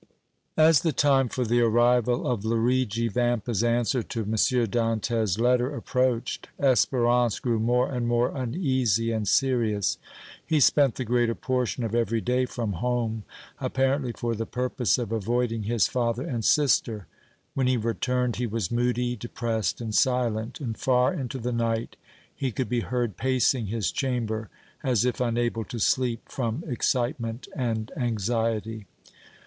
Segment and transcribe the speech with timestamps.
[0.57, 4.31] As the time for the arrival of Luigi Vampa's answer to M.
[4.31, 9.99] Dantès' letter approached, Espérance grew more and more uneasy and serious;
[10.43, 13.25] he spent the greater portion of every day from home,
[13.59, 17.05] apparently for the purpose of avoiding his father and sister;
[17.53, 21.95] when he returned he was moody, depressed and silent, and far into the night
[22.33, 24.49] he could be heard pacing his chamber
[24.83, 28.87] as if unable to sleep from excitement and anxiety.